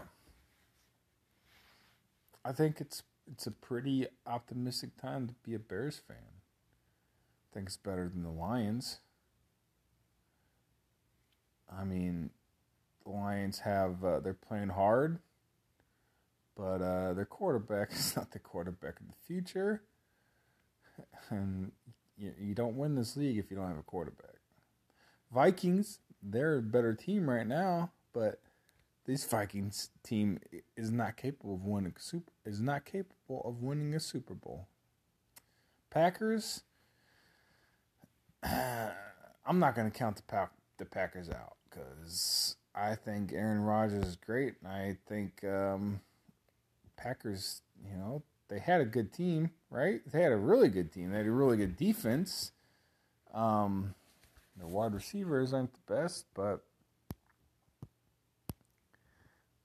I 2.45 2.53
think 2.53 2.79
it's 2.79 3.03
it's 3.29 3.47
a 3.47 3.51
pretty 3.51 4.07
optimistic 4.25 4.95
time 4.95 5.27
to 5.27 5.33
be 5.43 5.53
a 5.53 5.59
Bears 5.59 5.97
fan. 5.97 6.17
I 6.17 7.53
think 7.53 7.67
it's 7.67 7.77
better 7.77 8.07
than 8.07 8.23
the 8.23 8.29
Lions. 8.29 8.99
I 11.77 11.83
mean, 11.83 12.29
the 13.03 13.11
Lions 13.11 13.59
have 13.59 14.03
uh, 14.03 14.19
they're 14.19 14.33
playing 14.33 14.69
hard 14.69 15.19
but 16.61 16.81
uh, 16.81 17.13
their 17.13 17.25
quarterback 17.25 17.91
is 17.95 18.15
not 18.15 18.31
the 18.31 18.39
quarterback 18.39 18.99
of 18.99 19.07
the 19.07 19.25
future. 19.25 19.83
And 21.29 21.71
you, 22.17 22.33
you 22.39 22.53
don't 22.53 22.75
win 22.75 22.95
this 22.95 23.15
league 23.15 23.37
if 23.37 23.49
you 23.49 23.57
don't 23.57 23.67
have 23.67 23.77
a 23.77 23.83
quarterback. 23.83 24.35
Vikings, 25.33 25.99
they're 26.21 26.57
a 26.57 26.61
better 26.61 26.93
team 26.93 27.29
right 27.29 27.47
now, 27.47 27.91
but 28.13 28.41
this 29.05 29.23
Vikings 29.23 29.89
team 30.03 30.39
is 30.75 30.91
not 30.91 31.15
capable 31.15 31.55
of 31.55 31.63
winning 31.63 31.95
super 31.97 32.31
is 32.45 32.59
not 32.59 32.85
capable 32.85 33.41
of 33.45 33.63
winning 33.63 33.95
a 33.95 33.99
Super 33.99 34.35
Bowl. 34.35 34.67
Packers, 35.89 36.63
I'm 38.43 39.59
not 39.59 39.73
going 39.75 39.89
to 39.89 39.97
count 39.97 40.17
the 40.17 40.23
pack, 40.23 40.51
the 40.77 40.85
Packers 40.85 41.29
out 41.29 41.55
because 41.71 42.55
I 42.75 42.95
think 42.95 43.31
Aaron 43.33 43.61
Rodgers 43.61 44.05
is 44.05 44.15
great, 44.15 44.55
and 44.63 44.71
I 44.71 44.97
think 45.07 45.43
um, 45.43 46.01
Packers, 46.97 47.61
you 47.83 47.97
know, 47.97 48.23
they 48.47 48.59
had 48.59 48.81
a 48.81 48.85
good 48.85 49.13
team, 49.13 49.51
right? 49.69 50.01
They 50.11 50.21
had 50.21 50.31
a 50.31 50.37
really 50.37 50.69
good 50.69 50.91
team. 50.91 51.11
They 51.11 51.17
had 51.17 51.27
a 51.27 51.31
really 51.31 51.57
good 51.57 51.77
defense. 51.77 52.51
Um, 53.33 53.95
the 54.57 54.67
wide 54.67 54.93
receivers 54.93 55.53
aren't 55.53 55.73
the 55.73 55.93
best, 55.93 56.25
but 56.33 56.63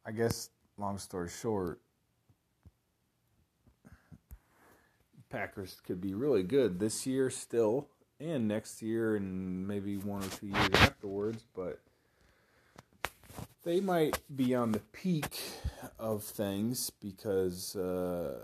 I 0.04 0.12
guess, 0.12 0.50
long 0.78 0.98
story 0.98 1.28
short, 1.28 1.80
Packers 5.28 5.80
could 5.84 6.00
be 6.00 6.14
really 6.14 6.44
good 6.44 6.78
this 6.78 7.06
year 7.06 7.28
still, 7.28 7.88
and 8.20 8.46
next 8.46 8.80
year, 8.80 9.16
and 9.16 9.66
maybe 9.66 9.96
one 9.96 10.22
or 10.22 10.28
two 10.28 10.46
years 10.46 10.70
afterwards, 10.74 11.44
but 11.54 11.80
they 13.66 13.80
might 13.80 14.20
be 14.36 14.54
on 14.54 14.70
the 14.70 14.78
peak 14.78 15.40
of 15.98 16.22
things 16.22 16.88
because 17.02 17.74
uh, 17.74 18.38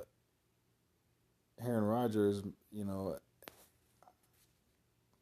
Aaron 1.64 1.84
Rodgers, 1.84 2.42
you 2.72 2.84
know, 2.84 3.16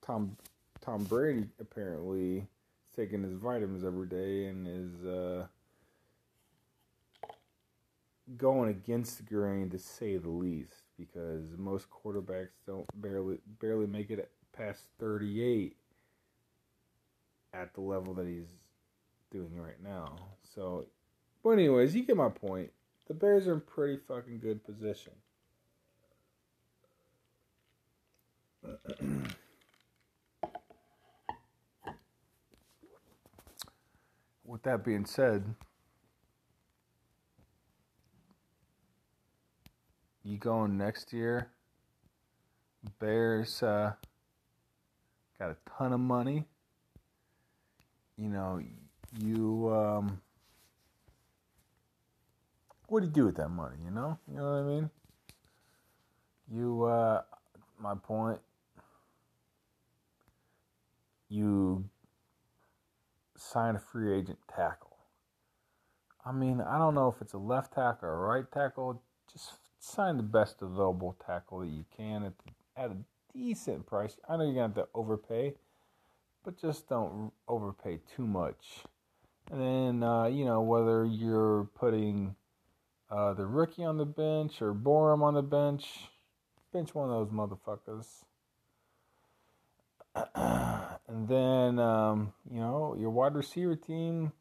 Tom 0.01 0.39
Tom 0.81 1.05
Brady 1.05 1.49
apparently 1.61 2.39
is 2.39 2.97
taking 2.97 3.23
his 3.23 3.35
vitamins 3.35 3.85
every 3.85 4.07
day 4.07 4.47
and 4.47 4.67
is 4.67 5.05
uh, 5.05 5.47
going 8.39 8.71
against 8.71 9.19
the 9.19 9.23
grain 9.25 9.69
to 9.69 9.79
say 9.79 10.17
the 10.17 10.31
least 10.31 10.85
because 10.99 11.59
most 11.59 11.89
quarterbacks 11.91 12.57
don't 12.67 12.87
barely 13.03 13.37
barely 13.61 13.87
make 13.87 14.11
it 14.11 14.31
past 14.57 14.85
38 14.99 15.77
at 17.53 17.75
the 17.75 17.83
level 17.83 18.15
that 18.15 18.27
he's 18.27 18.55
doing 19.31 19.57
right 19.57 19.83
now. 19.83 20.17
So, 20.55 20.87
but 21.43 21.51
anyways, 21.51 21.95
you 21.95 22.05
get 22.05 22.17
my 22.17 22.29
point. 22.29 22.71
The 23.07 23.15
Bears 23.15 23.47
are 23.49 23.55
in 23.55 23.61
pretty 23.61 23.99
fucking 24.07 24.41
good 24.41 24.65
position. 24.65 25.13
With 34.45 34.63
that 34.65 34.85
being 34.85 35.07
said, 35.07 35.55
you 40.25 40.39
going 40.39 40.77
next 40.77 41.13
year. 41.13 41.49
Bears 42.99 43.63
uh, 43.63 43.93
got 45.39 45.51
a 45.51 45.57
ton 45.79 45.93
of 45.93 46.01
money. 46.01 46.47
You 48.17 48.29
know, 48.29 48.61
you 49.19 49.71
um, 49.73 50.21
what 52.91 53.01
do 53.01 53.07
you 53.07 53.13
do 53.13 53.27
with 53.27 53.37
that 53.37 53.49
money? 53.49 53.77
You 53.85 53.93
know, 53.93 54.19
you 54.29 54.37
know 54.37 54.43
what 54.43 54.59
I 54.59 54.63
mean. 54.65 54.91
You, 56.53 56.85
uh, 56.85 57.23
my 57.81 57.95
point. 57.95 58.41
You 61.29 61.85
sign 63.37 63.77
a 63.77 63.79
free 63.79 64.13
agent 64.19 64.39
tackle. 64.53 64.97
I 66.27 66.33
mean, 66.33 66.61
I 66.61 66.77
don't 66.79 66.97
know 66.97 67.07
if 67.07 67.23
it's 67.23 67.33
a 67.33 67.39
left 67.39 67.75
tackle 67.75 68.09
or 68.09 68.15
a 68.15 68.39
right 68.39 68.51
tackle. 68.53 69.01
Just 69.33 69.53
sign 69.79 70.17
the 70.17 70.25
best 70.25 70.57
available 70.61 71.17
tackle 71.25 71.61
that 71.61 71.69
you 71.69 71.85
can 71.97 72.25
at, 72.25 72.33
the, 72.39 72.83
at 72.83 72.91
a 72.91 72.97
decent 73.33 73.87
price. 73.87 74.17
I 74.29 74.37
know 74.37 74.43
you're 74.43 74.55
to 74.55 74.61
have 74.63 74.75
to 74.75 74.89
overpay, 74.93 75.55
but 76.45 76.61
just 76.61 76.89
don't 76.89 77.31
overpay 77.47 78.01
too 78.17 78.27
much. 78.27 78.83
And 79.51 79.61
then, 79.61 80.03
uh, 80.09 80.27
you 80.27 80.45
know, 80.45 80.61
whether 80.63 81.05
you're 81.05 81.65
putting 81.75 82.37
uh, 83.11 83.35
the 83.35 83.47
rookie 83.47 83.85
on 83.85 83.99
the 83.99 84.05
bench 84.05 84.63
or 84.63 84.73
Borom 84.73 85.23
on 85.23 85.35
the 85.35 85.43
bench, 85.43 85.87
bench 86.73 86.95
one 86.95 87.11
of 87.11 87.29
those 87.29 87.35
motherfuckers. 87.35 88.25
and 91.09 91.29
then, 91.29 91.81
um, 91.81 92.33
you 92.49 92.61
know, 92.61 92.97
your 92.99 93.11
wide 93.11 93.35
receiver 93.35 93.75
team, 93.75 94.33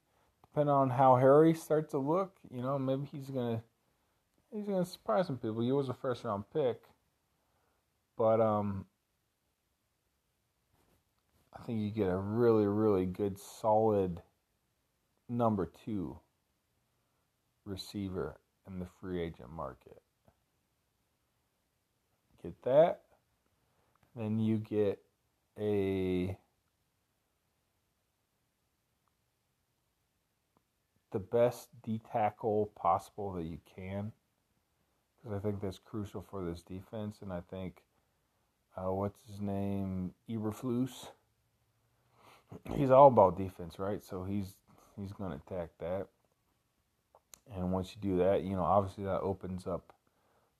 depending 0.43 0.73
on 0.73 0.91
how 0.91 1.15
Harry 1.15 1.55
starts 1.55 1.91
to 1.91 1.97
look, 1.97 2.35
you 2.51 2.61
know, 2.61 2.77
maybe 2.77 3.07
he's 3.11 3.31
going 3.31 3.57
to 3.57 3.63
he's 4.51 4.65
gonna 4.65 4.85
surprise 4.85 5.27
some 5.27 5.37
people. 5.37 5.61
He 5.61 5.71
was 5.71 5.89
a 5.89 5.93
first 5.93 6.23
round 6.23 6.43
pick, 6.53 6.81
but 8.17 8.39
um, 8.39 8.85
I 11.53 11.63
think 11.63 11.79
you 11.79 11.89
get 11.89 12.09
a 12.09 12.17
really, 12.17 12.65
really 12.65 13.05
good, 13.05 13.39
solid 13.39 14.21
number 15.29 15.71
two 15.85 16.17
receiver 17.65 18.39
in 18.67 18.79
the 18.79 18.87
free 18.99 19.21
agent 19.21 19.51
market. 19.51 20.01
Get 22.41 22.61
that, 22.63 23.01
then 24.15 24.39
you 24.39 24.57
get 24.57 24.99
a 25.59 26.37
the 31.11 31.19
best 31.19 31.67
D 31.83 31.99
tackle 32.11 32.71
possible 32.75 33.33
that 33.33 33.43
you 33.43 33.57
can 33.75 34.11
because 35.17 35.37
I 35.37 35.41
think 35.41 35.61
that's 35.61 35.79
crucial 35.79 36.25
for 36.29 36.43
this 36.45 36.61
defense. 36.61 37.17
And 37.21 37.33
I 37.33 37.41
think, 37.49 37.81
uh, 38.77 38.91
what's 38.91 39.19
his 39.27 39.41
name, 39.41 40.13
Eberflus, 40.29 41.09
he's 42.75 42.91
all 42.91 43.07
about 43.07 43.37
defense, 43.37 43.79
right? 43.79 44.03
So 44.03 44.23
he's 44.23 44.55
he's 45.01 45.13
going 45.13 45.31
to 45.31 45.41
attack 45.47 45.69
that. 45.79 46.07
And 47.55 47.71
once 47.71 47.95
you 47.95 48.09
do 48.09 48.17
that, 48.19 48.43
you 48.43 48.55
know, 48.55 48.63
obviously 48.63 49.05
that 49.05 49.21
opens 49.21 49.65
up 49.65 49.93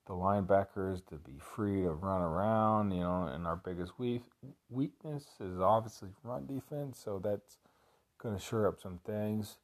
the 0.06 0.12
linebackers 0.12 1.06
to 1.06 1.16
be 1.16 1.38
free 1.38 1.82
to 1.82 1.90
run 1.90 2.20
around, 2.20 2.90
you 2.90 3.00
know, 3.00 3.30
and 3.32 3.46
our 3.46 3.56
biggest 3.56 3.98
weak, 3.98 4.22
weakness 4.68 5.24
is 5.40 5.60
obviously 5.60 6.08
run 6.24 6.46
defense, 6.46 7.00
so 7.02 7.20
that's 7.22 7.58
going 8.18 8.34
to 8.34 8.40
shore 8.42 8.66
up 8.66 8.80
some 8.80 8.98
things. 9.06 9.58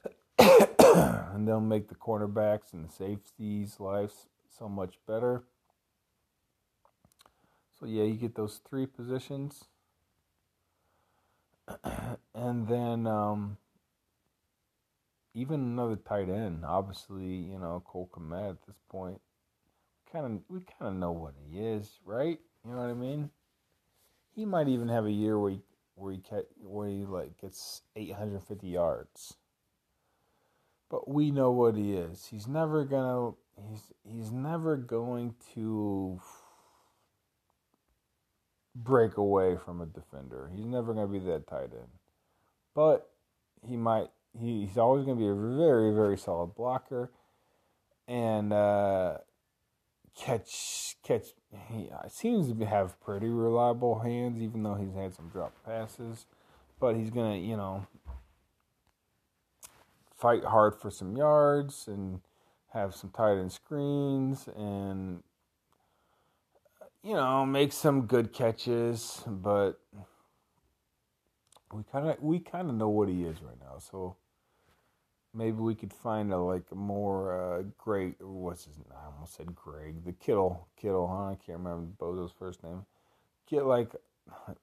and 0.38 1.46
they'll 1.46 1.60
make 1.60 1.88
the 1.88 1.94
cornerbacks 1.94 2.72
and 2.72 2.88
the 2.88 2.92
safeties' 2.92 3.80
lives 3.80 4.26
so 4.56 4.68
much 4.68 4.94
better. 5.06 5.42
So 7.78 7.86
yeah, 7.86 8.04
you 8.04 8.14
get 8.14 8.34
those 8.34 8.60
three 8.68 8.86
positions, 8.86 9.64
and 12.34 12.68
then 12.68 13.06
um, 13.06 13.56
even 15.34 15.60
another 15.60 15.96
tight 15.96 16.28
end. 16.28 16.64
Obviously, 16.64 17.24
you 17.24 17.58
know 17.58 17.82
Cole 17.84 18.10
Kmet 18.12 18.50
at 18.50 18.66
this 18.66 18.76
point. 18.88 19.20
Kind 20.12 20.26
of, 20.26 20.32
we 20.48 20.60
kind 20.60 20.92
of 20.92 20.94
know 20.94 21.12
what 21.12 21.34
he 21.48 21.60
is, 21.60 22.00
right? 22.04 22.38
You 22.64 22.72
know 22.72 22.78
what 22.78 22.90
I 22.90 22.94
mean? 22.94 23.30
He 24.34 24.44
might 24.44 24.68
even 24.68 24.88
have 24.88 25.06
a 25.06 25.10
year 25.10 25.38
where 25.38 25.52
he 25.52 25.62
where 25.94 26.12
he 26.12 26.22
where 26.62 26.88
he 26.88 27.04
like 27.04 27.40
gets 27.40 27.82
850 27.94 28.66
yards. 28.66 29.34
But 30.88 31.08
we 31.08 31.30
know 31.30 31.52
what 31.52 31.76
he 31.76 31.94
is. 31.94 32.26
He's 32.26 32.48
never 32.48 32.84
gonna 32.84 33.32
he's 33.68 33.92
he's 34.04 34.32
never 34.32 34.76
going 34.76 35.34
to 35.54 36.20
break 38.74 39.16
away 39.16 39.56
from 39.64 39.80
a 39.80 39.86
defender. 39.86 40.50
He's 40.54 40.66
never 40.66 40.94
going 40.94 41.06
to 41.06 41.12
be 41.12 41.24
that 41.26 41.46
tight 41.46 41.70
end. 41.72 41.88
But 42.74 43.10
he 43.66 43.76
might 43.76 44.08
he, 44.38 44.66
he's 44.66 44.78
always 44.78 45.04
going 45.04 45.16
to 45.16 45.20
be 45.20 45.28
a 45.28 45.34
very 45.34 45.94
very 45.94 46.16
solid 46.16 46.54
blocker. 46.54 47.10
And 48.08 48.52
uh, 48.52 49.18
catch 50.16 50.96
catch 51.02 51.26
he 51.68 51.90
seems 52.08 52.52
to 52.52 52.66
have 52.66 53.00
pretty 53.00 53.28
reliable 53.28 54.00
hands 54.00 54.40
even 54.40 54.62
though 54.62 54.74
he's 54.74 54.94
had 54.94 55.14
some 55.14 55.28
drop 55.28 55.52
passes. 55.64 56.26
But 56.78 56.96
he's 56.96 57.10
going 57.10 57.42
to, 57.42 57.46
you 57.46 57.56
know, 57.56 57.86
fight 60.16 60.44
hard 60.44 60.74
for 60.74 60.90
some 60.90 61.16
yards 61.16 61.86
and 61.88 62.20
have 62.72 62.94
some 62.94 63.10
tight 63.10 63.38
end 63.38 63.52
screens 63.52 64.48
and 64.56 65.22
you 67.02 67.14
know 67.14 67.44
make 67.44 67.72
some 67.72 68.02
good 68.02 68.32
catches. 68.32 69.22
But 69.26 69.80
we 71.72 71.82
kind 71.90 72.08
of 72.08 72.22
we 72.22 72.38
kind 72.38 72.68
of 72.68 72.76
know 72.76 72.88
what 72.88 73.08
he 73.08 73.24
is 73.24 73.42
right 73.42 73.58
now. 73.60 73.78
So 73.78 74.16
maybe 75.34 75.58
we 75.58 75.74
could 75.74 75.92
find 75.92 76.32
a 76.32 76.38
like 76.38 76.74
more 76.74 77.58
uh 77.58 77.62
great 77.78 78.14
what's 78.20 78.64
his 78.64 78.76
name 78.78 78.86
i 79.00 79.06
almost 79.06 79.36
said 79.36 79.54
greg 79.54 80.04
the 80.04 80.12
kittle 80.12 80.68
kittle 80.76 81.06
huh 81.06 81.30
i 81.30 81.36
can't 81.46 81.58
remember 81.58 81.86
bozo's 81.98 82.32
first 82.32 82.62
name 82.62 82.84
get 83.48 83.64
like 83.64 83.94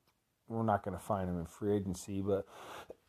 we're 0.48 0.64
not 0.64 0.84
going 0.84 0.98
to 0.98 1.04
find 1.04 1.30
him 1.30 1.40
in 1.40 1.46
free 1.46 1.76
agency, 1.76 2.22
but 2.22 2.46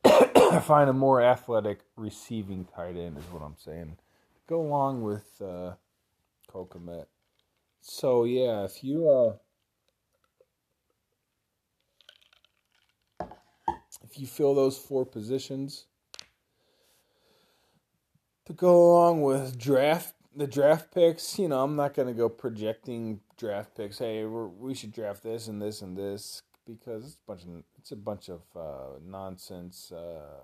find 0.65 0.91
a 0.91 0.93
more 0.93 1.23
athletic 1.23 1.81
receiving 1.97 2.65
tight 2.65 2.97
end 2.97 3.19
is 3.19 3.25
what 3.31 3.43
I'm 3.43 3.57
saying. 3.57 3.97
Go 4.49 4.61
along 4.61 5.03
with 5.03 5.41
uh, 5.41 5.73
Cole 6.49 6.69
Kmet. 6.73 7.07
So 7.81 8.25
yeah, 8.25 8.65
if 8.65 8.83
you 8.83 9.09
uh, 13.21 13.27
if 14.03 14.19
you 14.19 14.27
fill 14.27 14.55
those 14.55 14.77
four 14.77 15.07
positions 15.07 15.87
to 18.49 18.55
go 18.55 18.93
along 18.93 19.21
with 19.21 19.59
draft 19.59 20.15
the 20.35 20.47
draft 20.47 20.95
picks, 20.95 21.39
you 21.39 21.49
know, 21.49 21.63
I'm 21.63 21.77
not 21.77 21.95
going 21.95 22.09
to 22.09 22.15
go 22.15 22.29
projecting 22.29 23.21
draft 23.37 23.77
picks. 23.77 23.99
Hey, 23.99 24.25
we 24.25 24.73
should 24.73 24.93
draft 24.93 25.23
this 25.23 25.49
and 25.49 25.61
this 25.61 25.83
and 25.83 25.97
this 25.97 26.43
because 26.67 27.05
it's 27.05 27.17
a 27.17 27.27
bunch 27.27 27.43
of 27.43 27.65
it's 27.77 27.91
a 27.93 27.97
bunch 27.97 28.31
of 28.31 28.43
uh, 28.57 28.99
nonsense, 29.05 29.93
uh, 29.93 30.41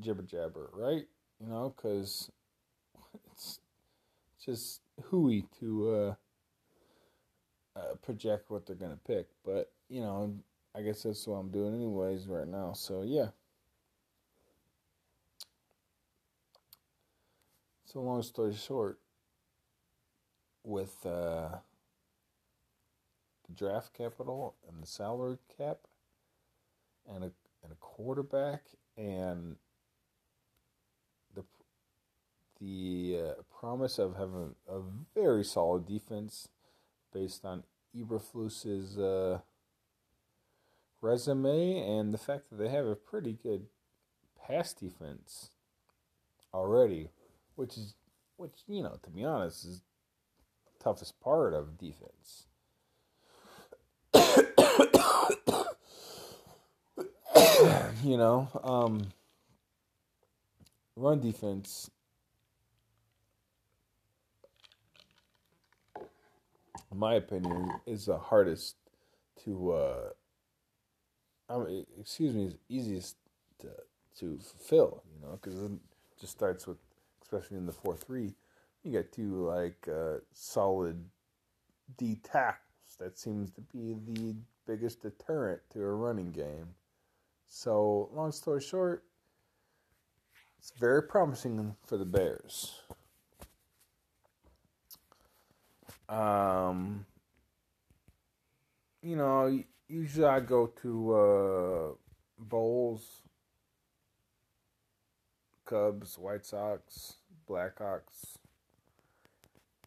jibber 0.00 0.22
jabber, 0.22 0.70
right? 0.72 1.04
You 1.40 1.46
know, 1.46 1.74
because 1.76 2.30
it's 3.32 3.60
just 4.44 4.80
hooey 5.04 5.44
to 5.60 5.90
uh, 5.90 7.78
uh, 7.78 7.94
project 8.02 8.50
what 8.50 8.66
they're 8.66 8.76
gonna 8.76 8.98
pick. 9.06 9.26
But 9.44 9.70
you 9.88 10.00
know, 10.00 10.34
I 10.74 10.82
guess 10.82 11.02
that's 11.04 11.26
what 11.28 11.36
I'm 11.36 11.50
doing 11.50 11.74
anyways 11.74 12.26
right 12.26 12.48
now. 12.48 12.72
So 12.72 13.02
yeah. 13.02 13.28
So 17.94 18.00
long 18.00 18.22
story 18.22 18.56
short, 18.56 18.98
with 20.64 20.96
uh, 21.06 21.58
the 23.46 23.54
draft 23.54 23.94
capital 23.94 24.56
and 24.68 24.82
the 24.82 24.86
salary 24.88 25.38
cap 25.56 25.78
and 27.08 27.22
a 27.22 27.30
and 27.62 27.70
a 27.70 27.76
quarterback 27.76 28.62
and 28.96 29.54
the 31.36 31.44
the 32.60 33.20
uh, 33.22 33.42
promise 33.60 34.00
of 34.00 34.16
having 34.16 34.56
a 34.68 34.80
very 35.14 35.44
solid 35.44 35.86
defense 35.86 36.48
based 37.12 37.44
on 37.44 37.62
Eberflus's 37.96 38.98
uh, 38.98 39.38
resume 41.00 41.78
and 41.78 42.12
the 42.12 42.18
fact 42.18 42.50
that 42.50 42.56
they 42.56 42.70
have 42.70 42.86
a 42.86 42.96
pretty 42.96 43.38
good 43.40 43.66
pass 44.44 44.72
defense 44.72 45.50
already, 46.52 47.10
which 47.56 47.76
is 47.76 47.94
which 48.36 48.52
you 48.66 48.82
know 48.82 48.98
to 49.02 49.10
be 49.10 49.24
honest 49.24 49.64
is 49.64 49.82
the 50.66 50.84
toughest 50.84 51.20
part 51.20 51.54
of 51.54 51.78
defense. 51.78 52.46
you 58.04 58.16
know, 58.16 58.48
um, 58.62 59.08
run 60.96 61.20
defense. 61.20 61.90
In 66.92 66.98
my 66.98 67.14
opinion, 67.14 67.72
is 67.86 68.06
the 68.06 68.18
hardest 68.18 68.76
to. 69.44 69.72
Uh, 69.72 70.08
I 71.48 71.58
mean, 71.58 71.86
excuse 72.00 72.34
me, 72.34 72.44
is 72.44 72.56
easiest 72.68 73.16
to 73.60 73.68
to 74.20 74.38
fulfill. 74.38 75.02
You 75.12 75.26
know, 75.26 75.38
because 75.40 75.60
it 75.60 75.72
just 76.20 76.32
starts 76.32 76.66
with, 76.66 76.78
especially 77.24 77.56
in 77.56 77.66
the 77.66 77.72
four 77.72 77.96
three, 77.96 78.34
you 78.82 78.92
get 78.92 79.12
two 79.12 79.46
like 79.46 79.88
uh, 79.88 80.18
solid 80.32 81.04
D 81.96 82.20
tackles. 82.22 82.60
That 83.00 83.18
seems 83.18 83.50
to 83.52 83.60
be 83.60 83.96
the 84.06 84.36
biggest 84.66 85.02
deterrent 85.02 85.60
to 85.70 85.80
a 85.82 85.92
running 85.92 86.30
game. 86.30 86.68
So, 87.48 88.10
long 88.14 88.32
story 88.32 88.60
short, 88.60 89.04
it's 90.58 90.72
very 90.78 91.02
promising 91.02 91.76
for 91.86 91.96
the 91.96 92.04
Bears. 92.04 92.80
Um, 96.08 97.06
you 99.02 99.16
know, 99.16 99.62
usually 99.88 100.26
I 100.26 100.40
go 100.40 100.66
to 100.82 101.14
uh, 101.14 101.94
Bulls, 102.38 103.22
Cubs, 105.64 106.18
White 106.18 106.44
Sox, 106.44 107.14
Blackhawks, 107.48 108.38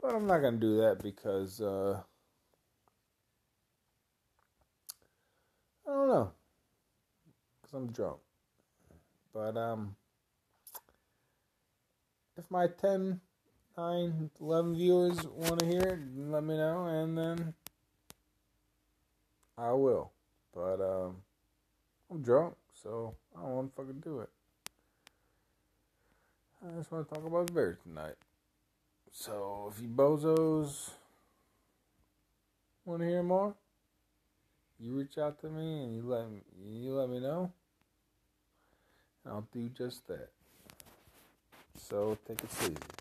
but 0.01 0.15
I'm 0.15 0.27
not 0.27 0.39
gonna 0.41 0.57
do 0.57 0.77
that 0.77 1.01
because 1.01 1.61
uh, 1.61 2.01
I 5.87 5.91
don't 5.91 6.07
know 6.07 6.31
because 7.67 7.73
I'm 7.73 7.91
drunk. 7.91 8.17
But 9.33 9.57
um, 9.57 9.95
if 12.37 12.49
my 12.49 12.67
10, 12.67 13.19
9, 13.77 14.29
11 14.41 14.75
viewers 14.75 15.25
want 15.27 15.59
to 15.59 15.65
hear 15.65 15.81
it, 15.81 15.99
let 16.17 16.43
me 16.43 16.57
know, 16.57 16.85
and 16.85 17.17
then 17.17 17.53
I 19.57 19.71
will. 19.73 20.11
But 20.53 20.81
um, 20.81 21.17
I'm 22.09 22.21
drunk, 22.21 22.55
so 22.81 23.15
I 23.35 23.41
don't 23.41 23.55
want 23.55 23.75
to 23.75 23.81
fucking 23.81 23.99
do 24.01 24.21
it. 24.21 24.29
I 26.65 26.75
just 26.77 26.91
want 26.91 27.07
to 27.07 27.13
talk 27.13 27.25
about 27.25 27.53
Bears 27.53 27.77
tonight. 27.83 28.15
So 29.11 29.71
if 29.71 29.81
you 29.81 29.87
bozos 29.87 30.89
want 32.83 33.01
to 33.01 33.07
hear 33.07 33.21
more, 33.21 33.53
you 34.79 34.93
reach 34.93 35.17
out 35.17 35.39
to 35.41 35.49
me 35.49 35.83
and 35.83 35.95
you 35.95 36.01
let 36.03 36.29
me, 36.29 36.41
you 36.65 36.93
let 36.93 37.09
me 37.09 37.19
know. 37.19 37.51
And 39.23 39.33
I'll 39.33 39.47
do 39.53 39.69
just 39.69 40.07
that. 40.07 40.29
So 41.77 42.17
take 42.27 42.43
it 42.43 42.49
easy. 42.63 42.96